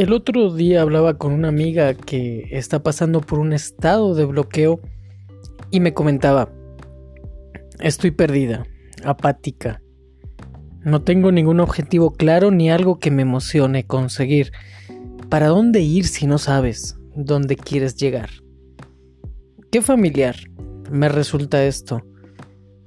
El 0.00 0.14
otro 0.14 0.50
día 0.50 0.80
hablaba 0.80 1.18
con 1.18 1.30
una 1.34 1.48
amiga 1.48 1.92
que 1.92 2.48
está 2.52 2.82
pasando 2.82 3.20
por 3.20 3.38
un 3.38 3.52
estado 3.52 4.14
de 4.14 4.24
bloqueo 4.24 4.80
y 5.70 5.80
me 5.80 5.92
comentaba, 5.92 6.50
estoy 7.80 8.10
perdida, 8.10 8.64
apática, 9.04 9.82
no 10.82 11.02
tengo 11.02 11.32
ningún 11.32 11.60
objetivo 11.60 12.12
claro 12.14 12.50
ni 12.50 12.70
algo 12.70 12.98
que 12.98 13.10
me 13.10 13.20
emocione 13.20 13.84
conseguir. 13.84 14.52
¿Para 15.28 15.48
dónde 15.48 15.82
ir 15.82 16.06
si 16.06 16.26
no 16.26 16.38
sabes 16.38 16.96
dónde 17.14 17.56
quieres 17.56 17.94
llegar? 17.96 18.30
Qué 19.70 19.82
familiar 19.82 20.36
me 20.90 21.10
resulta 21.10 21.62
esto. 21.62 22.00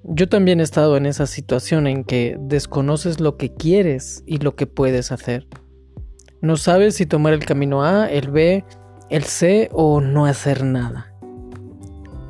Yo 0.04 0.28
también 0.30 0.62
he 0.62 0.64
estado 0.64 0.98
en 0.98 1.06
esa 1.06 1.28
situación 1.28 1.86
en 1.86 2.06
que 2.06 2.38
desconoces 2.40 3.20
lo 3.20 3.38
que 3.38 3.54
quieres 3.54 4.24
y 4.26 4.40
lo 4.40 4.56
que 4.56 4.66
puedes 4.66 5.12
hacer. 5.12 5.48
No 6.44 6.58
sabes 6.58 6.96
si 6.96 7.06
tomar 7.06 7.32
el 7.32 7.46
camino 7.46 7.86
A, 7.86 8.12
el 8.12 8.30
B, 8.30 8.66
el 9.10 9.24
C 9.24 9.70
o 9.72 10.02
no 10.02 10.26
hacer 10.26 10.66
nada. 10.66 11.14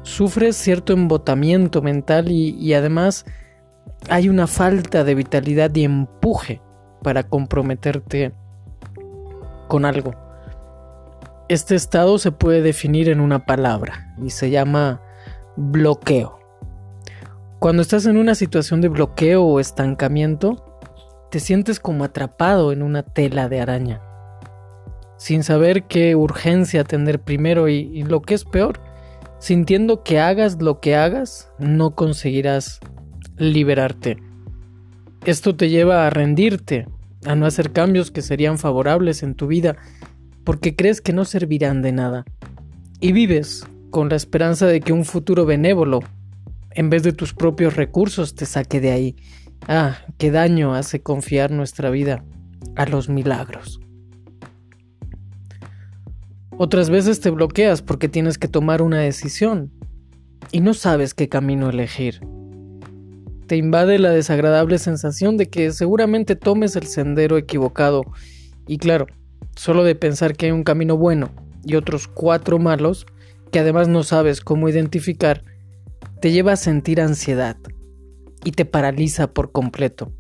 Sufres 0.03 0.55
cierto 0.55 0.93
embotamiento 0.93 1.81
mental 1.81 2.29
y, 2.29 2.71
además 2.75 3.25
hay 4.09 4.29
una 4.29 4.45
falta 4.45 5.03
de 5.03 5.15
vitalidad 5.15 5.73
y 5.73 5.85
empuje 5.85 6.61
para 7.01 7.23
comprometerte 7.23 8.35
con 9.67 9.83
algo. 9.83 10.13
Este 11.49 11.73
estado 11.73 12.19
se 12.19 12.31
puede 12.31 12.61
definir 12.61 13.09
en 13.09 13.19
una 13.19 13.47
palabra 13.47 14.13
y 14.23 14.29
se 14.29 14.51
llama 14.51 15.01
bloqueo. 15.55 16.37
Cuando 17.57 17.81
estás 17.81 18.05
en 18.05 18.17
una 18.17 18.35
situación 18.35 18.79
de 18.79 18.89
bloqueo 18.89 19.43
o 19.43 19.59
estancamiento, 19.59 20.72
te 21.33 21.39
sientes 21.39 21.79
como 21.79 22.03
atrapado 22.03 22.71
en 22.71 22.83
una 22.83 23.01
tela 23.01 23.49
de 23.49 23.59
araña, 23.59 24.03
sin 25.17 25.43
saber 25.43 25.85
qué 25.87 26.15
urgencia 26.15 26.81
atender 26.81 27.23
primero 27.23 27.67
y, 27.67 28.03
lo 28.03 28.21
que 28.21 28.35
es 28.35 28.45
peor, 28.45 28.79
sintiendo 29.39 30.03
que 30.03 30.19
hagas 30.19 30.61
lo 30.61 30.79
que 30.79 30.95
hagas, 30.95 31.51
no 31.57 31.95
conseguirás 31.95 32.81
liberarte. 33.35 34.17
Esto 35.25 35.55
te 35.55 35.69
lleva 35.69 36.05
a 36.05 36.11
rendirte, 36.11 36.87
a 37.25 37.33
no 37.33 37.47
hacer 37.47 37.71
cambios 37.71 38.11
que 38.11 38.21
serían 38.21 38.59
favorables 38.59 39.23
en 39.23 39.33
tu 39.33 39.47
vida, 39.47 39.75
porque 40.43 40.75
crees 40.75 41.01
que 41.01 41.13
no 41.13 41.25
servirán 41.25 41.81
de 41.81 41.93
nada. 41.93 42.25
Y 42.99 43.11
vives 43.11 43.65
con 43.89 44.07
la 44.07 44.17
esperanza 44.17 44.67
de 44.67 44.81
que 44.81 44.93
un 44.93 45.03
futuro 45.03 45.47
benévolo, 45.47 46.01
en 46.69 46.91
vez 46.91 47.01
de 47.01 47.11
tus 47.11 47.33
propios 47.33 47.75
recursos, 47.75 48.35
te 48.35 48.45
saque 48.45 48.79
de 48.79 48.91
ahí 48.91 49.15
Ah, 49.67 49.97
qué 50.17 50.29
daño 50.29 50.75
hace 50.75 51.01
confiar 51.01 51.51
nuestra 51.51 51.89
vida 51.89 52.23
a 52.75 52.85
los 52.85 53.07
milagros. 53.07 53.79
Otras 56.57 56.89
veces 56.89 57.19
te 57.21 57.29
bloqueas 57.29 57.81
porque 57.81 58.09
tienes 58.09 58.37
que 58.37 58.47
tomar 58.47 58.81
una 58.81 58.99
decisión 58.99 59.71
y 60.51 60.59
no 60.59 60.73
sabes 60.73 61.13
qué 61.13 61.29
camino 61.29 61.69
elegir. 61.69 62.19
Te 63.47 63.55
invade 63.55 63.99
la 63.99 64.11
desagradable 64.11 64.77
sensación 64.77 65.37
de 65.37 65.49
que 65.49 65.71
seguramente 65.71 66.35
tomes 66.35 66.75
el 66.75 66.87
sendero 66.87 67.37
equivocado 67.37 68.03
y 68.67 68.77
claro, 68.77 69.07
solo 69.55 69.83
de 69.83 69.95
pensar 69.95 70.35
que 70.35 70.47
hay 70.47 70.51
un 70.51 70.63
camino 70.63 70.97
bueno 70.97 71.29
y 71.65 71.75
otros 71.75 72.07
cuatro 72.07 72.59
malos, 72.59 73.05
que 73.51 73.59
además 73.59 73.87
no 73.87 74.03
sabes 74.03 74.41
cómo 74.41 74.69
identificar, 74.69 75.43
te 76.21 76.31
lleva 76.31 76.53
a 76.53 76.57
sentir 76.57 77.01
ansiedad, 77.01 77.57
y 78.43 78.51
te 78.51 78.65
paraliza 78.65 79.33
por 79.33 79.51
completo. 79.51 80.11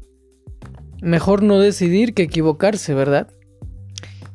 Mejor 1.01 1.43
no 1.43 1.59
decidir 1.59 2.13
que 2.13 2.23
equivocarse, 2.23 2.93
¿verdad? 2.93 3.27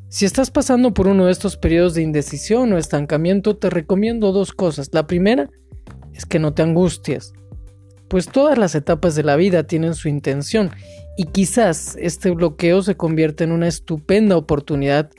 Si 0.09 0.25
estás 0.25 0.51
pasando 0.51 0.95
por 0.95 1.07
uno 1.07 1.27
de 1.27 1.33
estos 1.33 1.57
periodos 1.57 1.95
de 1.95 2.03
indecisión 2.03 2.73
o 2.73 2.79
estancamiento, 2.79 3.57
te 3.57 3.71
recomiendo 3.71 4.33
dos 4.33 4.53
cosas. 4.53 4.89
La 4.93 5.07
primera 5.07 5.51
es 6.15 6.25
que 6.25 6.39
no 6.39 6.55
te 6.55 6.63
angusties, 6.63 7.33
pues 8.09 8.27
todas 8.27 8.59
las 8.59 8.75
etapas 8.75 9.15
de 9.15 9.23
la 9.23 9.37
vida 9.37 9.65
tienen 9.65 9.95
su 9.95 10.09
intención 10.09 10.71
y 11.17 11.25
quizás 11.25 11.97
este 12.01 12.31
bloqueo 12.31 12.83
se 12.83 12.97
convierta 12.97 13.45
en 13.45 13.53
una 13.53 13.69
estupenda 13.69 14.37
oportunidad 14.37 15.11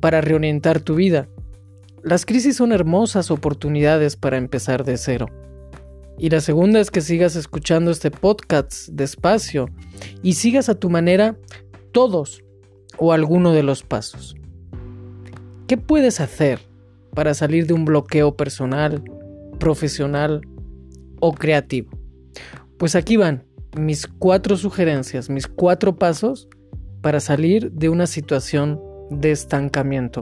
para 0.00 0.20
reorientar 0.20 0.80
tu 0.80 0.96
vida. 0.96 1.28
Las 2.02 2.26
crisis 2.26 2.56
son 2.56 2.72
hermosas 2.72 3.30
oportunidades 3.30 4.16
para 4.16 4.36
empezar 4.36 4.84
de 4.84 4.98
cero. 4.98 5.26
Y 6.18 6.30
la 6.30 6.40
segunda 6.40 6.80
es 6.80 6.90
que 6.90 7.00
sigas 7.00 7.34
escuchando 7.34 7.90
este 7.90 8.10
podcast 8.10 8.88
despacio 8.88 9.68
y 10.22 10.34
sigas 10.34 10.68
a 10.68 10.76
tu 10.76 10.88
manera 10.88 11.36
todos 11.92 12.44
o 12.98 13.12
alguno 13.12 13.52
de 13.52 13.64
los 13.64 13.82
pasos. 13.82 14.36
¿Qué 15.66 15.76
puedes 15.76 16.20
hacer 16.20 16.60
para 17.14 17.34
salir 17.34 17.66
de 17.66 17.74
un 17.74 17.84
bloqueo 17.84 18.36
personal, 18.36 19.02
profesional 19.58 20.42
o 21.20 21.32
creativo? 21.32 21.90
Pues 22.78 22.94
aquí 22.94 23.16
van 23.16 23.44
mis 23.76 24.06
cuatro 24.06 24.56
sugerencias, 24.56 25.28
mis 25.28 25.48
cuatro 25.48 25.96
pasos 25.96 26.48
para 27.00 27.18
salir 27.18 27.72
de 27.72 27.88
una 27.88 28.06
situación 28.06 28.80
de 29.10 29.32
estancamiento. 29.32 30.20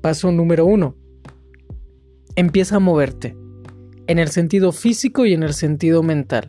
Paso 0.00 0.30
número 0.30 0.66
uno. 0.66 0.96
Empieza 2.36 2.76
a 2.76 2.80
moverte 2.80 3.36
en 4.06 4.18
el 4.18 4.28
sentido 4.28 4.72
físico 4.72 5.26
y 5.26 5.34
en 5.34 5.42
el 5.42 5.54
sentido 5.54 6.02
mental. 6.02 6.48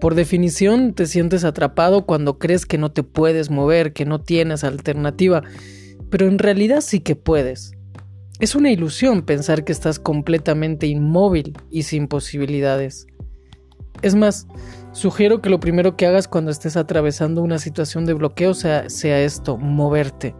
Por 0.00 0.14
definición, 0.14 0.92
te 0.92 1.06
sientes 1.06 1.44
atrapado 1.44 2.04
cuando 2.04 2.38
crees 2.38 2.66
que 2.66 2.78
no 2.78 2.92
te 2.92 3.02
puedes 3.02 3.50
mover, 3.50 3.92
que 3.92 4.04
no 4.04 4.20
tienes 4.20 4.62
alternativa, 4.62 5.42
pero 6.10 6.26
en 6.26 6.38
realidad 6.38 6.82
sí 6.82 7.00
que 7.00 7.16
puedes. 7.16 7.72
Es 8.38 8.54
una 8.54 8.70
ilusión 8.70 9.22
pensar 9.22 9.64
que 9.64 9.72
estás 9.72 9.98
completamente 9.98 10.86
inmóvil 10.86 11.56
y 11.70 11.84
sin 11.84 12.06
posibilidades. 12.06 13.06
Es 14.02 14.14
más, 14.14 14.46
sugiero 14.92 15.40
que 15.40 15.48
lo 15.48 15.58
primero 15.58 15.96
que 15.96 16.06
hagas 16.06 16.28
cuando 16.28 16.50
estés 16.50 16.76
atravesando 16.76 17.42
una 17.42 17.58
situación 17.58 18.04
de 18.04 18.12
bloqueo 18.12 18.52
sea, 18.52 18.84
esto, 18.84 19.56
moverte, 19.56 20.34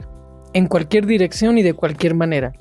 en 0.52 0.66
cualquier 0.66 1.06
dirección 1.06 1.56
y 1.56 1.62
de 1.62 1.72
cualquier 1.72 2.14
manera, 2.14 2.52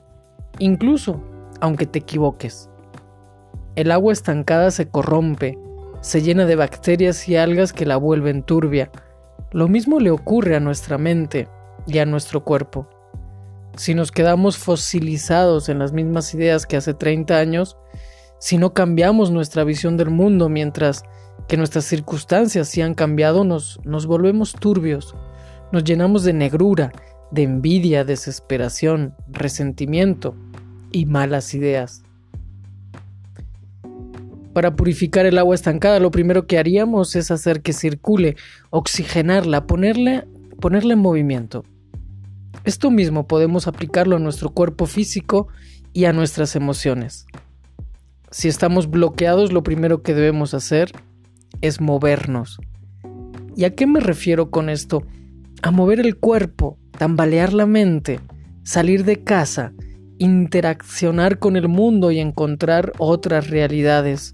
incluso 0.59 1.21
aunque 1.59 1.85
te 1.85 1.99
equivoques. 1.99 2.69
El 3.75 3.91
agua 3.91 4.13
estancada 4.13 4.71
se 4.71 4.87
corrompe, 4.87 5.59
se 5.99 6.21
llena 6.21 6.45
de 6.45 6.55
bacterias 6.55 7.27
y 7.27 7.35
algas 7.35 7.73
que 7.73 7.85
la 7.85 7.97
vuelven 7.97 8.41
turbia. 8.41 8.89
Lo 9.51 9.67
mismo 9.67 9.99
le 9.99 10.11
ocurre 10.11 10.55
a 10.55 10.61
nuestra 10.61 10.97
mente 10.97 11.49
y 11.85 11.97
a 11.97 12.05
nuestro 12.05 12.45
cuerpo. 12.45 12.87
Si 13.75 13.93
nos 13.93 14.13
quedamos 14.13 14.57
fosilizados 14.57 15.67
en 15.67 15.79
las 15.79 15.91
mismas 15.91 16.33
ideas 16.33 16.65
que 16.65 16.77
hace 16.77 16.93
30 16.93 17.37
años, 17.37 17.75
si 18.39 18.57
no 18.57 18.73
cambiamos 18.73 19.31
nuestra 19.31 19.65
visión 19.65 19.97
del 19.97 20.09
mundo 20.09 20.47
mientras 20.47 21.03
que 21.49 21.57
nuestras 21.57 21.83
circunstancias 21.83 22.69
sí 22.69 22.81
han 22.81 22.93
cambiado, 22.93 23.43
nos, 23.43 23.81
nos 23.83 24.05
volvemos 24.05 24.53
turbios, 24.53 25.15
nos 25.73 25.83
llenamos 25.83 26.23
de 26.23 26.31
negrura, 26.31 26.93
de 27.31 27.43
envidia, 27.43 28.05
desesperación, 28.05 29.15
resentimiento 29.27 30.33
y 30.93 31.05
malas 31.05 31.53
ideas. 31.53 32.04
Para 34.55 34.77
purificar 34.77 35.25
el 35.25 35.37
agua 35.37 35.53
estancada, 35.53 35.99
lo 35.99 36.11
primero 36.11 36.47
que 36.47 36.57
haríamos 36.57 37.17
es 37.17 37.29
hacer 37.29 37.61
que 37.61 37.73
circule, 37.73 38.37
oxigenarla, 38.69 39.67
ponerle, 39.67 40.23
ponerla 40.61 40.93
en 40.93 40.99
movimiento. 40.99 41.65
Esto 42.63 42.89
mismo 42.89 43.27
podemos 43.27 43.67
aplicarlo 43.67 44.15
a 44.15 44.19
nuestro 44.19 44.51
cuerpo 44.51 44.85
físico 44.85 45.49
y 45.91 46.05
a 46.05 46.13
nuestras 46.13 46.55
emociones. 46.55 47.25
Si 48.31 48.47
estamos 48.47 48.89
bloqueados, 48.89 49.51
lo 49.51 49.61
primero 49.61 50.03
que 50.03 50.13
debemos 50.13 50.53
hacer 50.53 50.93
es 51.59 51.81
movernos. 51.81 52.57
¿Y 53.57 53.65
a 53.65 53.75
qué 53.75 53.87
me 53.87 53.99
refiero 53.99 54.51
con 54.51 54.69
esto? 54.69 55.03
A 55.63 55.71
mover 55.71 55.99
el 55.99 56.15
cuerpo, 56.15 56.77
tambalear 56.97 57.51
la 57.51 57.65
mente, 57.65 58.21
salir 58.63 59.03
de 59.03 59.21
casa, 59.21 59.73
interaccionar 60.17 61.39
con 61.39 61.57
el 61.57 61.67
mundo 61.67 62.09
y 62.11 62.19
encontrar 62.19 62.93
otras 62.99 63.49
realidades 63.49 64.33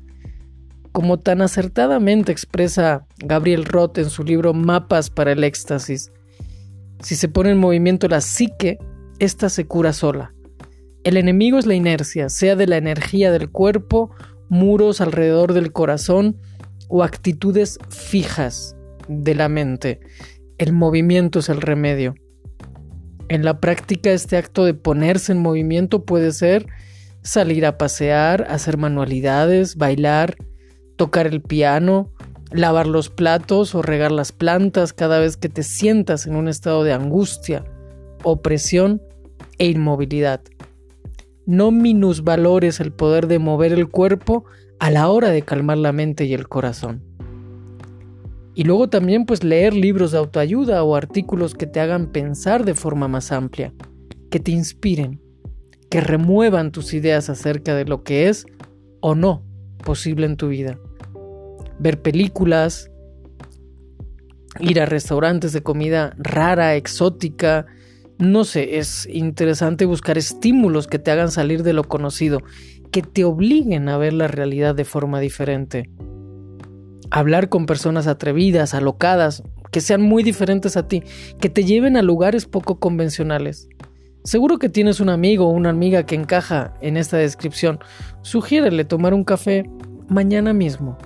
como 0.92 1.20
tan 1.20 1.42
acertadamente 1.42 2.32
expresa 2.32 3.06
Gabriel 3.18 3.66
Roth 3.66 3.98
en 3.98 4.10
su 4.10 4.24
libro 4.24 4.54
Mapas 4.54 5.10
para 5.10 5.32
el 5.32 5.44
Éxtasis. 5.44 6.12
Si 7.02 7.16
se 7.16 7.30
pone 7.30 7.52
en 7.52 7.58
movimiento 7.58 8.08
la 8.08 8.22
psique, 8.22 8.78
ésta 9.20 9.50
se 9.50 9.66
cura 9.66 9.94
sola. 9.94 10.34
El 11.04 11.18
enemigo 11.18 11.58
es 11.58 11.66
la 11.66 11.74
inercia, 11.74 12.30
sea 12.30 12.56
de 12.56 12.68
la 12.68 12.78
energía 12.78 13.32
del 13.32 13.50
cuerpo, 13.50 14.12
muros 14.50 15.02
alrededor 15.02 15.54
del 15.54 15.72
corazón 15.72 16.38
o 16.90 17.04
actitudes 17.04 17.80
fijas 17.90 18.76
de 19.08 19.34
la 19.34 19.50
mente. 19.50 20.00
El 20.58 20.74
movimiento 20.74 21.40
es 21.40 21.50
el 21.50 21.62
remedio. 21.62 22.16
En 23.30 23.46
la 23.46 23.60
práctica 23.60 24.12
este 24.12 24.36
acto 24.36 24.66
de 24.66 24.74
ponerse 24.74 25.32
en 25.32 25.40
movimiento 25.40 26.06
puede 26.06 26.34
ser 26.34 26.68
salir 27.24 27.66
a 27.66 27.78
pasear, 27.78 28.46
hacer 28.50 28.78
manualidades, 28.78 29.78
bailar, 29.78 30.36
tocar 30.96 31.28
el 31.28 31.42
piano, 31.42 32.10
lavar 32.52 32.88
los 32.88 33.10
platos 33.10 33.76
o 33.76 33.82
regar 33.82 34.12
las 34.12 34.32
plantas 34.32 34.94
cada 34.94 35.20
vez 35.20 35.38
que 35.38 35.50
te 35.50 35.64
sientas 35.64 36.28
en 36.28 36.36
un 36.36 36.48
estado 36.48 36.84
de 36.84 36.94
angustia 36.94 37.64
opresión 38.24 39.02
e 39.58 39.68
inmovilidad. 39.68 40.42
No 41.46 41.72
minusvalores 41.72 42.80
el 42.80 42.92
poder 42.92 43.28
de 43.28 43.40
mover 43.40 43.74
el 43.74 43.90
cuerpo 43.90 44.46
a 44.80 44.92
la 44.92 45.10
hora 45.10 45.30
de 45.30 45.42
calmar 45.42 45.78
la 45.78 45.92
mente 45.92 46.26
y 46.26 46.34
el 46.34 46.48
corazón. 46.48 47.04
Y 48.54 48.64
luego 48.64 48.90
también 48.90 49.26
pues 49.26 49.44
leer 49.44 49.74
libros 49.74 50.12
de 50.12 50.18
autoayuda 50.18 50.84
o 50.84 50.96
artículos 50.96 51.56
que 51.56 51.68
te 51.68 51.80
hagan 51.80 52.12
pensar 52.12 52.66
de 52.66 52.76
forma 52.76 53.08
más 53.08 53.32
amplia, 53.32 53.74
que 54.30 54.40
te 54.40 54.52
inspiren, 54.52 55.22
que 55.90 56.02
remuevan 56.02 56.72
tus 56.72 56.94
ideas 56.94 57.30
acerca 57.30 57.76
de 57.76 57.86
lo 57.86 58.04
que 58.04 58.28
es 58.28 58.46
o 59.00 59.16
no 59.16 59.44
posible 59.82 60.26
en 60.26 60.38
tu 60.38 60.48
vida. 60.50 60.80
Ver 61.80 62.02
películas, 62.02 62.92
ir 64.60 64.80
a 64.80 64.86
restaurantes 64.86 65.54
de 65.54 65.64
comida 65.64 66.16
rara, 66.18 66.76
exótica, 66.76 67.66
no 68.18 68.44
sé, 68.44 68.78
es 68.78 69.08
interesante 69.12 69.86
buscar 69.86 70.18
estímulos 70.18 70.88
que 70.88 71.00
te 71.00 71.12
hagan 71.12 71.32
salir 71.32 71.64
de 71.64 71.74
lo 71.74 71.84
conocido, 71.84 72.40
que 72.92 73.02
te 73.02 73.24
obliguen 73.24 73.90
a 73.90 73.98
ver 73.98 74.14
la 74.14 74.28
realidad 74.28 74.76
de 74.76 74.86
forma 74.86 75.20
diferente 75.20 75.90
hablar 77.12 77.50
con 77.50 77.66
personas 77.66 78.08
atrevidas, 78.08 78.74
alocadas, 78.74 79.44
que 79.70 79.82
sean 79.82 80.02
muy 80.02 80.24
diferentes 80.24 80.78
a 80.78 80.88
ti, 80.88 81.04
que 81.40 81.50
te 81.50 81.64
lleven 81.64 81.98
a 81.98 82.02
lugares 82.02 82.46
poco 82.46 82.80
convencionales. 82.80 83.68
Seguro 84.24 84.60
que 84.60 84.70
tienes 84.70 85.00
un 85.00 85.10
amigo 85.10 85.48
o 85.48 85.52
una 85.52 85.72
amiga 85.72 86.06
que 86.06 86.14
encaja 86.14 86.76
en 86.80 86.96
esta 86.96 87.18
descripción. 87.18 87.80
Sugiérele 88.22 88.86
tomar 88.86 89.16
un 89.16 89.24
café 89.24 89.68
mañana 90.08 90.54
mismo. 90.54 90.98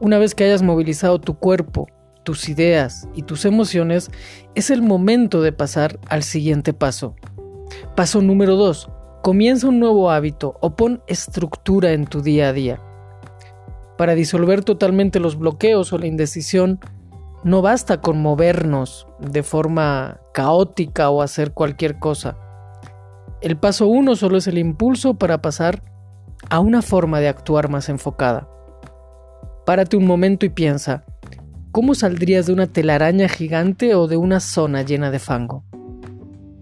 Una 0.00 0.18
vez 0.18 0.34
que 0.34 0.44
hayas 0.44 0.60
movilizado 0.60 1.18
tu 1.18 1.38
cuerpo, 1.38 1.86
tus 2.22 2.50
ideas 2.50 3.08
y 3.14 3.22
tus 3.22 3.46
emociones, 3.46 4.10
es 4.54 4.68
el 4.70 4.82
momento 4.82 5.40
de 5.40 5.52
pasar 5.52 5.98
al 6.08 6.22
siguiente 6.22 6.74
paso. 6.74 7.16
Paso 7.96 8.20
número 8.20 8.56
2. 8.56 8.90
Comienza 9.22 9.68
un 9.68 9.80
nuevo 9.80 10.10
hábito 10.10 10.58
o 10.60 10.76
pon 10.76 11.02
estructura 11.06 11.92
en 11.92 12.04
tu 12.04 12.20
día 12.20 12.48
a 12.48 12.52
día. 12.52 12.80
Para 13.96 14.14
disolver 14.14 14.62
totalmente 14.62 15.20
los 15.20 15.38
bloqueos 15.38 15.92
o 15.94 15.98
la 15.98 16.06
indecisión, 16.06 16.80
no 17.44 17.62
basta 17.62 18.02
con 18.02 18.20
movernos 18.20 19.06
de 19.20 19.42
forma 19.42 20.20
caótica 20.34 21.08
o 21.08 21.22
hacer 21.22 21.52
cualquier 21.52 21.98
cosa. 21.98 22.36
El 23.40 23.56
paso 23.56 23.86
uno 23.86 24.16
solo 24.16 24.36
es 24.36 24.46
el 24.46 24.58
impulso 24.58 25.14
para 25.14 25.40
pasar 25.40 25.82
a 26.50 26.60
una 26.60 26.82
forma 26.82 27.20
de 27.20 27.28
actuar 27.28 27.70
más 27.70 27.88
enfocada. 27.88 28.46
Párate 29.64 29.96
un 29.96 30.06
momento 30.06 30.44
y 30.44 30.50
piensa, 30.50 31.04
¿cómo 31.72 31.94
saldrías 31.94 32.44
de 32.44 32.52
una 32.52 32.66
telaraña 32.66 33.28
gigante 33.28 33.94
o 33.94 34.08
de 34.08 34.18
una 34.18 34.40
zona 34.40 34.82
llena 34.82 35.10
de 35.10 35.18
fango? 35.18 35.64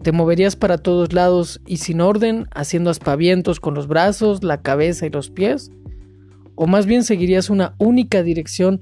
¿Te 0.02 0.12
moverías 0.12 0.54
para 0.54 0.78
todos 0.78 1.12
lados 1.12 1.60
y 1.66 1.78
sin 1.78 2.00
orden, 2.00 2.46
haciendo 2.54 2.90
aspavientos 2.90 3.58
con 3.58 3.74
los 3.74 3.88
brazos, 3.88 4.44
la 4.44 4.62
cabeza 4.62 5.06
y 5.06 5.10
los 5.10 5.30
pies? 5.30 5.72
o 6.54 6.66
más 6.66 6.86
bien 6.86 7.02
seguirías 7.02 7.50
una 7.50 7.74
única 7.78 8.22
dirección 8.22 8.80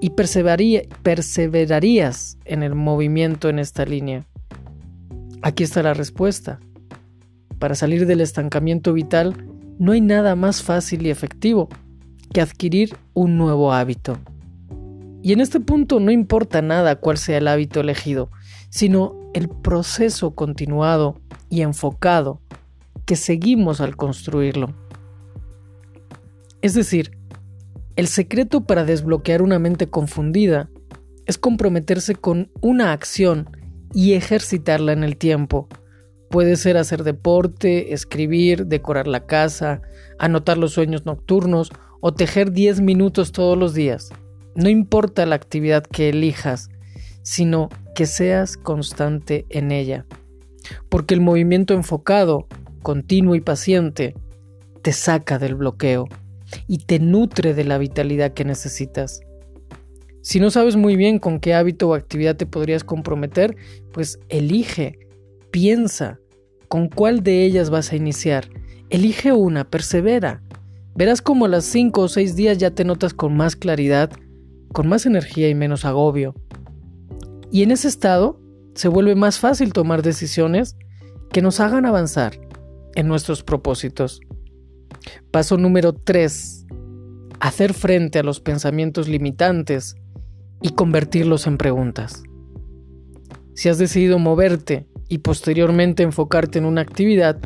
y 0.00 0.10
perseverarías 0.10 2.38
en 2.44 2.62
el 2.62 2.74
movimiento 2.74 3.48
en 3.48 3.58
esta 3.58 3.84
línea. 3.84 4.26
Aquí 5.42 5.64
está 5.64 5.82
la 5.82 5.92
respuesta. 5.92 6.60
Para 7.58 7.74
salir 7.74 8.06
del 8.06 8.20
estancamiento 8.20 8.92
vital 8.92 9.46
no 9.78 9.92
hay 9.92 10.00
nada 10.00 10.36
más 10.36 10.62
fácil 10.62 11.04
y 11.04 11.10
efectivo 11.10 11.68
que 12.32 12.40
adquirir 12.40 12.96
un 13.12 13.36
nuevo 13.36 13.72
hábito. 13.72 14.18
Y 15.22 15.32
en 15.32 15.40
este 15.40 15.58
punto 15.60 16.00
no 16.00 16.10
importa 16.10 16.62
nada 16.62 16.96
cuál 16.96 17.18
sea 17.18 17.38
el 17.38 17.48
hábito 17.48 17.80
elegido, 17.80 18.30
sino 18.70 19.14
el 19.34 19.48
proceso 19.48 20.34
continuado 20.34 21.20
y 21.50 21.62
enfocado 21.62 22.40
que 23.04 23.16
seguimos 23.16 23.80
al 23.80 23.96
construirlo. 23.96 24.74
Es 26.60 26.74
decir, 26.74 27.18
el 27.96 28.06
secreto 28.06 28.64
para 28.64 28.84
desbloquear 28.84 29.42
una 29.42 29.58
mente 29.58 29.88
confundida 29.88 30.70
es 31.26 31.36
comprometerse 31.36 32.14
con 32.14 32.50
una 32.60 32.92
acción 32.92 33.48
y 33.94 34.14
ejercitarla 34.14 34.92
en 34.92 35.04
el 35.04 35.16
tiempo. 35.16 35.68
Puede 36.30 36.56
ser 36.56 36.76
hacer 36.76 37.04
deporte, 37.04 37.92
escribir, 37.92 38.66
decorar 38.66 39.06
la 39.06 39.26
casa, 39.26 39.82
anotar 40.18 40.56
los 40.56 40.72
sueños 40.72 41.04
nocturnos 41.04 41.70
o 42.00 42.14
tejer 42.14 42.52
10 42.52 42.80
minutos 42.80 43.32
todos 43.32 43.58
los 43.58 43.74
días. 43.74 44.10
No 44.54 44.68
importa 44.68 45.26
la 45.26 45.34
actividad 45.34 45.84
que 45.84 46.08
elijas, 46.08 46.70
sino 47.22 47.68
que 47.94 48.06
seas 48.06 48.56
constante 48.56 49.46
en 49.50 49.72
ella. 49.72 50.06
Porque 50.88 51.14
el 51.14 51.20
movimiento 51.20 51.74
enfocado, 51.74 52.46
continuo 52.82 53.34
y 53.34 53.40
paciente, 53.40 54.14
te 54.82 54.92
saca 54.92 55.38
del 55.38 55.54
bloqueo 55.54 56.08
y 56.66 56.78
te 56.78 56.98
nutre 56.98 57.54
de 57.54 57.64
la 57.64 57.78
vitalidad 57.78 58.32
que 58.32 58.44
necesitas. 58.44 59.20
Si 60.22 60.38
no 60.38 60.50
sabes 60.50 60.76
muy 60.76 60.94
bien 60.94 61.18
con 61.18 61.40
qué 61.40 61.52
hábito 61.52 61.88
o 61.88 61.94
actividad 61.94 62.36
te 62.36 62.46
podrías 62.46 62.84
comprometer, 62.84 63.56
pues 63.92 64.20
elige, 64.28 64.98
piensa, 65.50 66.20
con 66.68 66.88
cuál 66.88 67.24
de 67.24 67.44
ellas 67.44 67.70
vas 67.70 67.92
a 67.92 67.96
iniciar. 67.96 68.48
Elige 68.88 69.32
una, 69.32 69.68
persevera. 69.68 70.42
Verás 70.94 71.22
como 71.22 71.46
a 71.46 71.48
las 71.48 71.64
5 71.64 72.00
o 72.02 72.08
6 72.08 72.36
días 72.36 72.58
ya 72.58 72.70
te 72.70 72.84
notas 72.84 73.14
con 73.14 73.36
más 73.36 73.56
claridad, 73.56 74.10
con 74.72 74.88
más 74.88 75.06
energía 75.06 75.48
y 75.48 75.56
menos 75.56 75.84
agobio. 75.84 76.34
Y 77.50 77.64
en 77.64 77.72
ese 77.72 77.88
estado 77.88 78.40
se 78.74 78.88
vuelve 78.88 79.16
más 79.16 79.40
fácil 79.40 79.72
tomar 79.72 80.02
decisiones 80.02 80.76
que 81.30 81.42
nos 81.42 81.58
hagan 81.58 81.84
avanzar 81.84 82.38
en 82.94 83.08
nuestros 83.08 83.42
propósitos. 83.42 84.20
Paso 85.32 85.56
número 85.58 85.92
3. 85.92 86.66
Hacer 87.40 87.74
frente 87.74 88.20
a 88.20 88.22
los 88.22 88.40
pensamientos 88.40 89.08
limitantes 89.08 89.96
y 90.62 90.70
convertirlos 90.70 91.46
en 91.46 91.58
preguntas. 91.58 92.22
Si 93.54 93.68
has 93.68 93.78
decidido 93.78 94.18
moverte 94.18 94.86
y 95.08 95.18
posteriormente 95.18 96.02
enfocarte 96.02 96.58
en 96.58 96.64
una 96.64 96.80
actividad, 96.80 97.38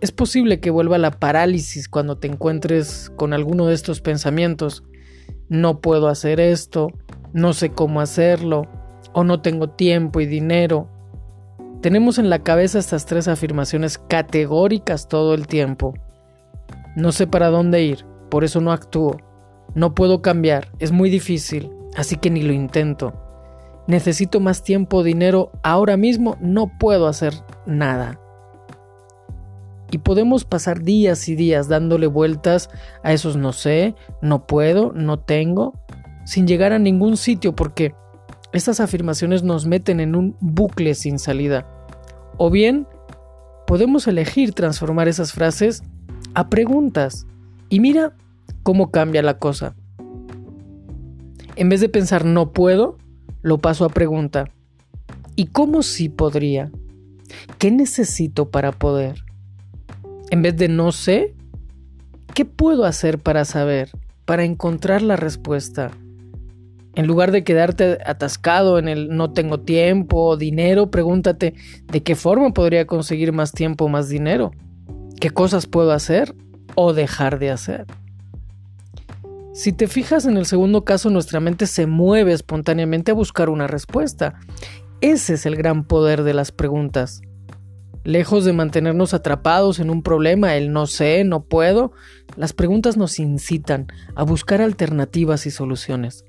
es 0.00 0.10
posible 0.12 0.60
que 0.60 0.70
vuelva 0.70 0.98
la 0.98 1.12
parálisis 1.12 1.88
cuando 1.88 2.18
te 2.18 2.26
encuentres 2.26 3.12
con 3.16 3.32
alguno 3.32 3.66
de 3.66 3.74
estos 3.74 4.00
pensamientos. 4.00 4.82
No 5.48 5.80
puedo 5.80 6.08
hacer 6.08 6.40
esto, 6.40 6.88
no 7.32 7.52
sé 7.52 7.70
cómo 7.70 8.00
hacerlo, 8.00 8.66
o 9.12 9.24
no 9.24 9.42
tengo 9.42 9.70
tiempo 9.70 10.20
y 10.20 10.26
dinero. 10.26 10.88
Tenemos 11.82 12.18
en 12.18 12.30
la 12.30 12.42
cabeza 12.42 12.78
estas 12.78 13.06
tres 13.06 13.28
afirmaciones 13.28 13.98
categóricas 13.98 15.08
todo 15.08 15.34
el 15.34 15.46
tiempo. 15.46 15.94
No 16.96 17.12
sé 17.12 17.26
para 17.26 17.48
dónde 17.48 17.82
ir, 17.82 18.04
por 18.30 18.44
eso 18.44 18.60
no 18.60 18.72
actúo. 18.72 19.16
No 19.74 19.94
puedo 19.94 20.22
cambiar, 20.22 20.72
es 20.78 20.92
muy 20.92 21.10
difícil, 21.10 21.70
así 21.96 22.16
que 22.16 22.30
ni 22.30 22.42
lo 22.42 22.52
intento. 22.52 23.14
Necesito 23.86 24.40
más 24.40 24.62
tiempo 24.62 25.02
dinero 25.02 25.50
ahora 25.62 25.96
mismo, 25.96 26.36
no 26.40 26.78
puedo 26.78 27.06
hacer 27.06 27.34
nada. 27.66 28.20
Y 29.90 29.98
podemos 29.98 30.44
pasar 30.44 30.82
días 30.82 31.28
y 31.28 31.34
días 31.34 31.68
dándole 31.68 32.06
vueltas 32.06 32.70
a 33.02 33.12
esos 33.12 33.36
no 33.36 33.52
sé, 33.52 33.94
no 34.22 34.46
puedo, 34.46 34.92
no 34.92 35.18
tengo, 35.18 35.74
sin 36.24 36.46
llegar 36.46 36.72
a 36.72 36.78
ningún 36.78 37.16
sitio 37.16 37.56
porque 37.56 37.94
estas 38.52 38.80
afirmaciones 38.80 39.42
nos 39.42 39.66
meten 39.66 40.00
en 40.00 40.14
un 40.14 40.36
bucle 40.40 40.94
sin 40.94 41.18
salida. 41.18 41.66
O 42.36 42.50
bien, 42.50 42.86
podemos 43.66 44.06
elegir 44.06 44.52
transformar 44.52 45.08
esas 45.08 45.32
frases 45.32 45.82
a 46.34 46.48
preguntas. 46.48 47.26
Y 47.68 47.80
mira 47.80 48.12
cómo 48.62 48.90
cambia 48.90 49.22
la 49.22 49.38
cosa. 49.38 49.74
En 51.56 51.68
vez 51.68 51.80
de 51.80 51.88
pensar 51.88 52.24
no 52.24 52.52
puedo, 52.52 52.98
lo 53.42 53.58
paso 53.58 53.84
a 53.84 53.88
pregunta. 53.88 54.50
¿Y 55.36 55.46
cómo 55.46 55.82
sí 55.82 56.08
podría? 56.08 56.70
¿Qué 57.58 57.70
necesito 57.70 58.50
para 58.50 58.72
poder? 58.72 59.24
En 60.30 60.42
vez 60.42 60.56
de 60.56 60.68
no 60.68 60.92
sé, 60.92 61.34
¿qué 62.34 62.44
puedo 62.44 62.84
hacer 62.84 63.18
para 63.18 63.44
saber, 63.44 63.90
para 64.24 64.44
encontrar 64.44 65.02
la 65.02 65.16
respuesta? 65.16 65.90
En 66.94 67.06
lugar 67.06 67.30
de 67.30 67.44
quedarte 67.44 67.98
atascado 68.04 68.78
en 68.78 68.88
el 68.88 69.08
no 69.08 69.32
tengo 69.32 69.60
tiempo 69.60 70.24
o 70.24 70.36
dinero, 70.36 70.90
pregúntate 70.90 71.54
de 71.86 72.02
qué 72.02 72.16
forma 72.16 72.52
podría 72.52 72.86
conseguir 72.86 73.32
más 73.32 73.52
tiempo 73.52 73.84
o 73.84 73.88
más 73.88 74.08
dinero. 74.08 74.50
¿Qué 75.20 75.30
cosas 75.30 75.66
puedo 75.66 75.92
hacer 75.92 76.34
o 76.74 76.92
dejar 76.92 77.38
de 77.38 77.50
hacer? 77.50 77.86
Si 79.52 79.72
te 79.72 79.88
fijas 79.88 80.26
en 80.26 80.36
el 80.36 80.46
segundo 80.46 80.84
caso, 80.84 81.10
nuestra 81.10 81.40
mente 81.40 81.66
se 81.66 81.86
mueve 81.86 82.32
espontáneamente 82.32 83.10
a 83.10 83.14
buscar 83.14 83.50
una 83.50 83.66
respuesta. 83.66 84.38
Ese 85.00 85.34
es 85.34 85.44
el 85.44 85.56
gran 85.56 85.84
poder 85.84 86.22
de 86.22 86.34
las 86.34 86.52
preguntas. 86.52 87.20
Lejos 88.04 88.44
de 88.44 88.52
mantenernos 88.52 89.12
atrapados 89.12 89.80
en 89.80 89.90
un 89.90 90.02
problema, 90.02 90.54
el 90.54 90.72
no 90.72 90.86
sé, 90.86 91.24
no 91.24 91.42
puedo, 91.42 91.92
las 92.36 92.52
preguntas 92.52 92.96
nos 92.96 93.18
incitan 93.18 93.88
a 94.14 94.22
buscar 94.22 94.62
alternativas 94.62 95.46
y 95.46 95.50
soluciones. 95.50 96.24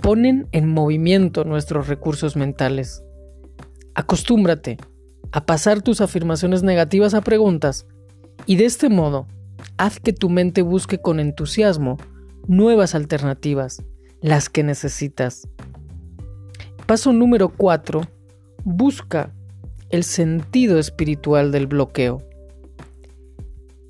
Ponen 0.00 0.48
en 0.52 0.66
movimiento 0.66 1.44
nuestros 1.44 1.88
recursos 1.88 2.36
mentales. 2.36 3.04
Acostúmbrate 3.94 4.78
a 5.30 5.44
pasar 5.44 5.82
tus 5.82 6.00
afirmaciones 6.00 6.62
negativas 6.62 7.12
a 7.12 7.20
preguntas 7.20 7.86
y 8.46 8.56
de 8.56 8.64
este 8.64 8.88
modo 8.88 9.28
haz 9.76 10.00
que 10.00 10.14
tu 10.14 10.30
mente 10.30 10.62
busque 10.62 10.98
con 10.98 11.20
entusiasmo 11.20 11.98
nuevas 12.50 12.96
alternativas, 12.96 13.84
las 14.20 14.48
que 14.48 14.64
necesitas. 14.64 15.46
Paso 16.84 17.12
número 17.12 17.50
4. 17.50 18.00
Busca 18.64 19.32
el 19.90 20.02
sentido 20.02 20.80
espiritual 20.80 21.52
del 21.52 21.68
bloqueo. 21.68 22.18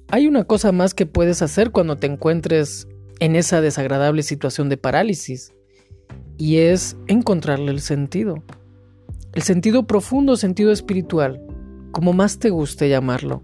Hay 0.08 0.26
una 0.26 0.44
cosa 0.44 0.72
más 0.72 0.92
que 0.92 1.06
puedes 1.06 1.40
hacer 1.40 1.70
cuando 1.70 1.96
te 1.96 2.06
encuentres 2.06 2.86
en 3.18 3.34
esa 3.34 3.62
desagradable 3.62 4.22
situación 4.22 4.68
de 4.68 4.76
parálisis 4.76 5.54
y 6.36 6.58
es 6.58 6.98
encontrarle 7.06 7.70
el 7.70 7.80
sentido. 7.80 8.44
El 9.32 9.40
sentido 9.40 9.86
profundo, 9.86 10.36
sentido 10.36 10.70
espiritual, 10.70 11.40
como 11.92 12.12
más 12.12 12.38
te 12.38 12.50
guste 12.50 12.90
llamarlo. 12.90 13.42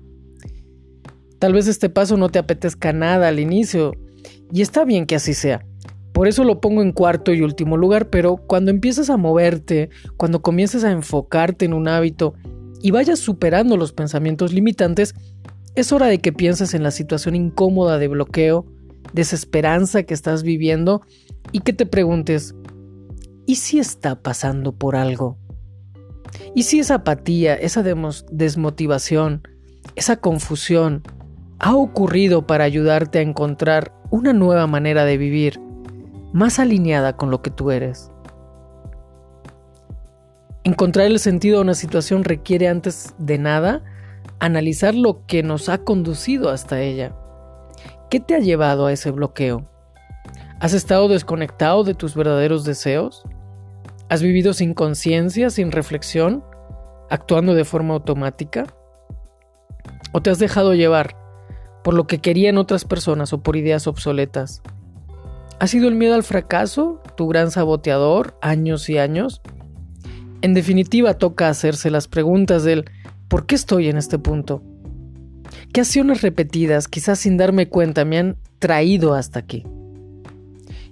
Tal 1.38 1.54
vez 1.54 1.68
este 1.68 1.88
paso 1.88 2.18
no 2.18 2.28
te 2.28 2.38
apetezca 2.38 2.92
nada 2.92 3.28
al 3.28 3.40
inicio, 3.40 3.94
y 4.52 4.62
está 4.62 4.84
bien 4.84 5.06
que 5.06 5.16
así 5.16 5.34
sea. 5.34 5.64
Por 6.12 6.28
eso 6.28 6.44
lo 6.44 6.60
pongo 6.60 6.80
en 6.80 6.92
cuarto 6.92 7.34
y 7.34 7.42
último 7.42 7.76
lugar, 7.76 8.08
pero 8.08 8.36
cuando 8.36 8.70
empieces 8.70 9.10
a 9.10 9.18
moverte, 9.18 9.90
cuando 10.16 10.40
comiences 10.40 10.82
a 10.82 10.90
enfocarte 10.90 11.66
en 11.66 11.74
un 11.74 11.88
hábito 11.88 12.34
y 12.80 12.90
vayas 12.90 13.18
superando 13.18 13.76
los 13.76 13.92
pensamientos 13.92 14.52
limitantes, 14.52 15.14
es 15.74 15.92
hora 15.92 16.06
de 16.06 16.18
que 16.18 16.32
pienses 16.32 16.72
en 16.72 16.82
la 16.82 16.90
situación 16.90 17.36
incómoda 17.36 17.98
de 17.98 18.08
bloqueo, 18.08 18.64
desesperanza 19.12 20.04
que 20.04 20.14
estás 20.14 20.42
viviendo 20.42 21.02
y 21.52 21.60
que 21.60 21.74
te 21.74 21.84
preguntes, 21.84 22.54
¿y 23.44 23.56
si 23.56 23.78
está 23.78 24.22
pasando 24.22 24.72
por 24.72 24.96
algo? 24.96 25.36
¿Y 26.54 26.62
si 26.62 26.80
esa 26.80 26.94
apatía, 26.94 27.54
esa 27.54 27.82
desmotivación, 27.82 29.42
esa 29.96 30.16
confusión 30.16 31.02
ha 31.58 31.74
ocurrido 31.74 32.46
para 32.46 32.64
ayudarte 32.64 33.18
a 33.18 33.22
encontrar 33.22 33.92
una 34.10 34.32
nueva 34.32 34.66
manera 34.66 35.04
de 35.04 35.16
vivir, 35.16 35.60
más 36.32 36.58
alineada 36.58 37.16
con 37.16 37.30
lo 37.30 37.42
que 37.42 37.50
tú 37.50 37.70
eres? 37.70 38.10
Encontrar 40.64 41.06
el 41.06 41.18
sentido 41.18 41.58
a 41.58 41.62
una 41.62 41.74
situación 41.74 42.24
requiere 42.24 42.68
antes 42.68 43.14
de 43.18 43.38
nada 43.38 43.82
analizar 44.40 44.94
lo 44.94 45.24
que 45.26 45.42
nos 45.42 45.68
ha 45.68 45.78
conducido 45.78 46.50
hasta 46.50 46.80
ella. 46.80 47.14
¿Qué 48.10 48.20
te 48.20 48.34
ha 48.34 48.38
llevado 48.38 48.86
a 48.86 48.92
ese 48.92 49.10
bloqueo? 49.10 49.68
¿Has 50.60 50.72
estado 50.72 51.08
desconectado 51.08 51.84
de 51.84 51.94
tus 51.94 52.14
verdaderos 52.14 52.64
deseos? 52.64 53.24
¿Has 54.08 54.22
vivido 54.22 54.52
sin 54.52 54.74
conciencia, 54.74 55.50
sin 55.50 55.72
reflexión, 55.72 56.44
actuando 57.10 57.54
de 57.54 57.64
forma 57.64 57.94
automática? 57.94 58.64
¿O 60.12 60.22
te 60.22 60.30
has 60.30 60.38
dejado 60.38 60.74
llevar 60.74 61.16
por 61.86 61.94
lo 61.94 62.08
que 62.08 62.18
querían 62.18 62.58
otras 62.58 62.84
personas 62.84 63.32
o 63.32 63.44
por 63.44 63.54
ideas 63.54 63.86
obsoletas? 63.86 64.60
¿Ha 65.60 65.68
sido 65.68 65.86
el 65.86 65.94
miedo 65.94 66.16
al 66.16 66.24
fracaso 66.24 67.00
tu 67.16 67.28
gran 67.28 67.52
saboteador 67.52 68.36
años 68.42 68.90
y 68.90 68.98
años? 68.98 69.40
En 70.42 70.52
definitiva, 70.52 71.14
toca 71.14 71.48
hacerse 71.48 71.92
las 71.92 72.08
preguntas 72.08 72.64
del 72.64 72.86
¿por 73.28 73.46
qué 73.46 73.54
estoy 73.54 73.86
en 73.86 73.98
este 73.98 74.18
punto? 74.18 74.64
¿Qué 75.72 75.82
acciones 75.82 76.22
repetidas, 76.22 76.88
quizás 76.88 77.20
sin 77.20 77.36
darme 77.36 77.68
cuenta, 77.68 78.04
me 78.04 78.18
han 78.18 78.36
traído 78.58 79.14
hasta 79.14 79.38
aquí? 79.38 79.62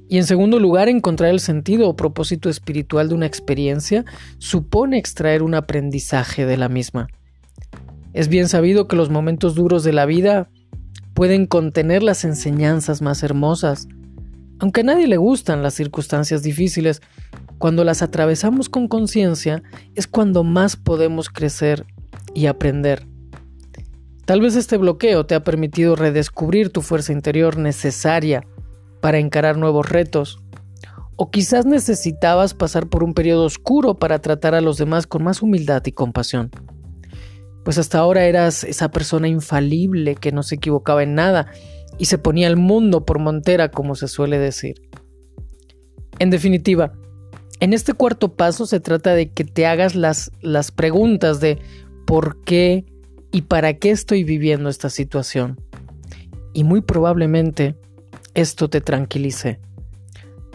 Y 0.09 0.19
en 0.19 0.25
segundo 0.27 0.61
lugar, 0.61 0.89
encontrar 0.89 1.31
el 1.31 1.41
sentido 1.41 1.89
o 1.89 1.97
propósito 1.97 2.49
espiritual 2.49 3.09
de 3.09 3.17
una 3.17 3.27
experiencia 3.27 4.05
supone 4.39 4.99
extraer 4.99 5.43
un 5.43 5.57
aprendizaje 5.57 6.47
de 6.47 6.57
la 6.57 6.69
misma. 6.69 7.09
Es 8.13 8.29
bien 8.29 8.47
sabido 8.47 8.87
que 8.87 8.95
los 8.95 9.11
momentos 9.11 9.57
duros 9.57 9.83
de 9.83 9.93
la 9.93 10.07
vida 10.07 10.51
pueden 11.15 11.47
contener 11.47 12.03
las 12.03 12.25
enseñanzas 12.25 13.01
más 13.01 13.23
hermosas. 13.23 13.89
Aunque 14.59 14.83
a 14.83 14.85
nadie 14.85 15.07
le 15.07 15.17
gustan 15.17 15.63
las 15.63 15.75
circunstancias 15.75 16.43
difíciles, 16.43 17.01
cuando 17.59 17.85
las 17.85 18.03
atravesamos 18.03 18.69
con 18.69 18.89
conciencia 18.89 19.63
es 19.95 20.07
cuando 20.07 20.45
más 20.45 20.77
podemos 20.77 21.29
crecer 21.29 21.87
y 22.35 22.47
aprender. 22.47 23.07
Tal 24.25 24.41
vez 24.41 24.57
este 24.57 24.77
bloqueo 24.77 25.27
te 25.27 25.35
ha 25.35 25.45
permitido 25.45 25.97
redescubrir 25.97 26.71
tu 26.71 26.83
fuerza 26.83 27.13
interior 27.13 27.59
necesaria 27.59 28.47
para 29.01 29.19
encarar 29.19 29.57
nuevos 29.57 29.89
retos. 29.89 30.41
O 31.17 31.31
quizás 31.31 31.65
necesitabas 31.65 32.55
pasar 32.55 32.89
por 32.89 33.05
un 33.05 33.15
periodo 33.15 33.45
oscuro 33.45 33.95
para 33.95 34.21
tratar 34.21 34.55
a 34.55 34.61
los 34.61 34.79
demás 34.79 35.07
con 35.07 35.23
más 35.23 35.43
humildad 35.43 35.83
y 35.87 35.93
compasión. 35.93 36.51
Pues 37.65 37.79
hasta 37.79 37.99
ahora 37.99 38.27
eras 38.27 38.63
esa 38.63 38.91
persona 38.91 39.27
infalible 39.27 40.15
que 40.17 40.33
no 40.33 40.43
se 40.43 40.57
equivocaba 40.57 41.03
en 41.03 41.15
nada 41.15 41.51
y 41.99 42.07
se 42.07 42.19
ponía 42.19 42.47
el 42.49 42.57
mundo 42.57 43.05
por 43.05 43.19
montera, 43.19 43.71
como 43.71 43.95
se 43.95 44.09
suele 44.09 44.39
decir. 44.39 44.83
En 46.19 46.31
definitiva, 46.31 46.93
en 47.61 47.73
este 47.73 47.93
cuarto 47.95 48.35
paso 48.35 48.67
se 48.67 48.81
trata 48.81 49.15
de 49.15 49.31
que 49.31 49.45
te 49.45 49.67
hagas 49.67 49.95
las, 49.95 50.31
las 50.41 50.71
preguntas 50.71 51.41
de 51.41 51.59
por 52.07 52.43
qué 52.43 52.85
y 53.33 53.43
para 53.43 53.75
qué 53.75 53.91
estoy 53.91 54.25
viviendo 54.25 54.69
esta 54.69 54.91
situación. 54.91 55.61
Y 56.53 56.65
muy 56.65 56.83
probablemente 56.83 57.77
esto 58.35 58.69
te 58.69 58.81
tranquilice. 58.81 59.61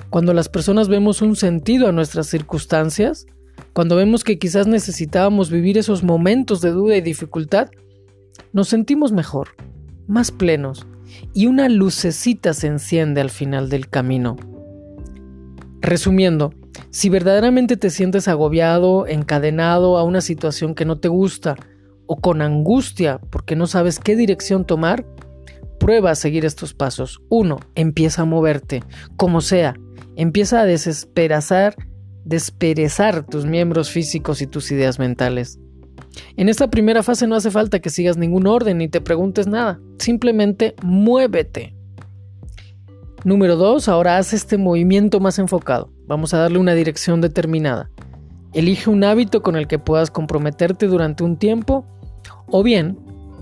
Cuando 0.09 0.33
las 0.33 0.49
personas 0.49 0.87
vemos 0.87 1.21
un 1.21 1.35
sentido 1.35 1.87
a 1.87 1.91
nuestras 1.91 2.27
circunstancias, 2.27 3.25
cuando 3.73 3.95
vemos 3.95 4.23
que 4.23 4.39
quizás 4.39 4.67
necesitábamos 4.67 5.49
vivir 5.49 5.77
esos 5.77 6.03
momentos 6.03 6.61
de 6.61 6.71
duda 6.71 6.95
y 6.97 7.01
dificultad, 7.01 7.69
nos 8.53 8.67
sentimos 8.67 9.11
mejor, 9.11 9.49
más 10.07 10.31
plenos, 10.31 10.87
y 11.33 11.47
una 11.47 11.69
lucecita 11.69 12.53
se 12.53 12.67
enciende 12.67 13.21
al 13.21 13.29
final 13.29 13.69
del 13.69 13.89
camino. 13.89 14.37
Resumiendo, 15.81 16.53
si 16.89 17.09
verdaderamente 17.09 17.77
te 17.77 17.89
sientes 17.89 18.27
agobiado, 18.27 19.07
encadenado 19.07 19.97
a 19.97 20.03
una 20.03 20.21
situación 20.21 20.75
que 20.75 20.85
no 20.85 20.99
te 20.99 21.07
gusta, 21.07 21.55
o 22.05 22.15
con 22.15 22.41
angustia 22.41 23.19
porque 23.29 23.55
no 23.55 23.67
sabes 23.67 23.99
qué 23.99 24.15
dirección 24.15 24.65
tomar, 24.65 25.05
Prueba 25.79 26.11
a 26.11 26.15
seguir 26.15 26.45
estos 26.45 26.73
pasos. 26.73 27.21
1. 27.29 27.57
Empieza 27.75 28.23
a 28.23 28.25
moverte, 28.25 28.83
como 29.15 29.39
sea. 29.39 29.75
Empieza 30.17 30.59
a 30.59 30.65
desesperazar, 30.65 31.75
desperezar 32.25 33.25
tus 33.25 33.45
miembros 33.45 33.89
físicos 33.89 34.41
y 34.41 34.47
tus 34.47 34.71
ideas 34.71 34.99
mentales. 34.99 35.59
En 36.35 36.49
esta 36.49 36.69
primera 36.69 37.03
fase 37.03 37.27
no 37.27 37.35
hace 37.35 37.51
falta 37.51 37.79
que 37.79 37.89
sigas 37.89 38.17
ningún 38.17 38.47
orden 38.47 38.79
ni 38.79 38.87
te 38.87 39.01
preguntes 39.01 39.47
nada. 39.47 39.79
Simplemente 39.99 40.75
muévete. 40.83 41.75
Número 43.23 43.55
2. 43.55 43.87
Ahora 43.89 44.17
haz 44.17 44.33
este 44.33 44.57
movimiento 44.57 45.19
más 45.19 45.39
enfocado. 45.39 45.91
Vamos 46.07 46.33
a 46.33 46.39
darle 46.39 46.59
una 46.59 46.73
dirección 46.73 47.21
determinada. 47.21 47.89
Elige 48.53 48.89
un 48.89 49.03
hábito 49.03 49.41
con 49.41 49.55
el 49.55 49.67
que 49.67 49.77
puedas 49.77 50.09
comprometerte 50.09 50.87
durante 50.87 51.23
un 51.23 51.37
tiempo 51.37 51.85
o 52.47 52.63
bien 52.63 52.97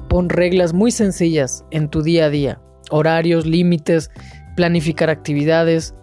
Pon 0.07 0.29
reglas 0.29 0.74
muy 0.74 0.91
sencillas 0.91 1.65
en 1.72 1.89
tu 1.89 2.01
día 2.01 2.25
a 2.25 2.29
día, 2.29 2.62
horarios, 2.89 3.46
límites, 3.46 4.10
planificar 4.55 5.10
actividades, 5.10 5.93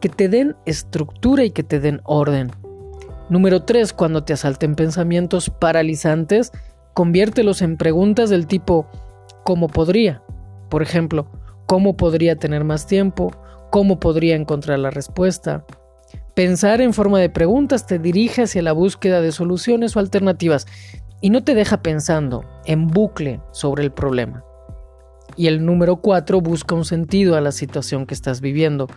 que 0.00 0.08
te 0.08 0.28
den 0.28 0.56
estructura 0.66 1.44
y 1.44 1.50
que 1.50 1.62
te 1.62 1.80
den 1.80 2.00
orden. 2.04 2.50
Número 3.28 3.62
3. 3.62 3.92
Cuando 3.92 4.24
te 4.24 4.32
asalten 4.32 4.74
pensamientos 4.74 5.50
paralizantes, 5.50 6.52
conviértelos 6.94 7.62
en 7.62 7.76
preguntas 7.76 8.30
del 8.30 8.46
tipo 8.46 8.88
¿cómo 9.44 9.68
podría? 9.68 10.22
Por 10.68 10.82
ejemplo, 10.82 11.30
¿cómo 11.66 11.96
podría 11.96 12.36
tener 12.36 12.64
más 12.64 12.86
tiempo? 12.86 13.30
¿Cómo 13.70 14.00
podría 14.00 14.34
encontrar 14.34 14.78
la 14.78 14.90
respuesta? 14.90 15.64
Pensar 16.34 16.80
en 16.80 16.92
forma 16.92 17.18
de 17.18 17.30
preguntas 17.30 17.86
te 17.86 17.98
dirige 17.98 18.42
hacia 18.42 18.62
la 18.62 18.72
búsqueda 18.72 19.20
de 19.20 19.32
soluciones 19.32 19.94
o 19.94 20.00
alternativas 20.00 20.66
y 21.20 21.30
no 21.30 21.44
te 21.44 21.54
deja 21.54 21.82
pensando 21.82 22.44
en 22.64 22.86
bucle 22.86 23.40
sobre 23.52 23.84
el 23.84 23.92
problema. 23.92 24.44
Y 25.36 25.46
el 25.46 25.64
número 25.64 25.96
4 25.96 26.40
busca 26.40 26.74
un 26.74 26.84
sentido 26.84 27.36
a 27.36 27.40
la 27.40 27.52
situación 27.52 28.06
que 28.06 28.14
estás 28.14 28.40
viviendo. 28.40 28.88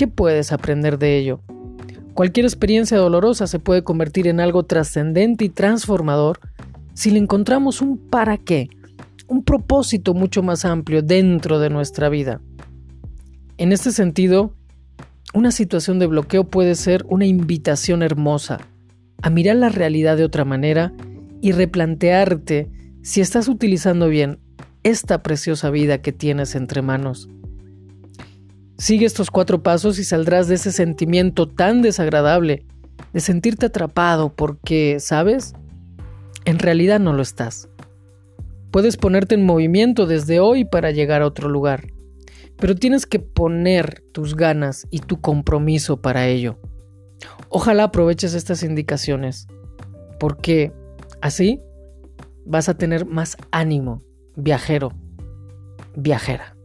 ¿Qué 0.00 0.08
puedes 0.08 0.50
aprender 0.50 0.98
de 0.98 1.18
ello? 1.18 1.42
Cualquier 2.14 2.46
experiencia 2.46 2.96
dolorosa 2.96 3.46
se 3.46 3.58
puede 3.58 3.84
convertir 3.84 4.28
en 4.28 4.40
algo 4.40 4.62
trascendente 4.62 5.44
y 5.44 5.50
transformador 5.50 6.40
si 6.94 7.10
le 7.10 7.18
encontramos 7.18 7.82
un 7.82 7.98
para 7.98 8.38
qué, 8.38 8.70
un 9.28 9.44
propósito 9.44 10.14
mucho 10.14 10.42
más 10.42 10.64
amplio 10.64 11.02
dentro 11.02 11.58
de 11.58 11.68
nuestra 11.68 12.08
vida. 12.08 12.40
En 13.58 13.72
este 13.72 13.92
sentido, 13.92 14.54
una 15.34 15.52
situación 15.52 15.98
de 15.98 16.06
bloqueo 16.06 16.44
puede 16.44 16.76
ser 16.76 17.04
una 17.10 17.26
invitación 17.26 18.02
hermosa 18.02 18.56
a 19.20 19.28
mirar 19.28 19.56
la 19.56 19.68
realidad 19.68 20.16
de 20.16 20.24
otra 20.24 20.46
manera 20.46 20.94
y 21.42 21.52
replantearte 21.52 22.70
si 23.02 23.20
estás 23.20 23.48
utilizando 23.48 24.08
bien 24.08 24.38
esta 24.82 25.22
preciosa 25.22 25.68
vida 25.68 26.00
que 26.00 26.12
tienes 26.12 26.54
entre 26.54 26.80
manos. 26.80 27.28
Sigue 28.80 29.06
estos 29.06 29.30
cuatro 29.30 29.62
pasos 29.62 29.98
y 29.98 30.04
saldrás 30.04 30.48
de 30.48 30.56
ese 30.56 30.72
sentimiento 30.72 31.46
tan 31.46 31.82
desagradable 31.82 32.64
de 33.12 33.20
sentirte 33.20 33.66
atrapado 33.66 34.34
porque, 34.34 34.98
¿sabes? 35.00 35.54
en 36.44 36.58
realidad 36.58 37.00
no 37.00 37.12
lo 37.12 37.22
estás. 37.22 37.68
Puedes 38.70 38.96
ponerte 38.96 39.34
en 39.34 39.44
movimiento 39.44 40.06
desde 40.06 40.40
hoy 40.40 40.64
para 40.64 40.90
llegar 40.90 41.22
a 41.22 41.26
otro 41.26 41.48
lugar, 41.48 41.88
pero 42.56 42.74
tienes 42.74 43.06
que 43.06 43.18
poner 43.18 44.02
tus 44.12 44.36
ganas 44.36 44.86
y 44.90 45.00
tu 45.00 45.20
compromiso 45.20 46.00
para 46.00 46.26
ello. 46.26 46.58
Ojalá 47.48 47.84
aproveches 47.84 48.34
estas 48.34 48.62
indicaciones, 48.62 49.48
porque 50.18 50.72
así 51.20 51.60
vas 52.46 52.68
a 52.68 52.78
tener 52.78 53.06
más 53.06 53.36
ánimo, 53.50 54.02
viajero, 54.36 54.92
viajera. 55.96 56.56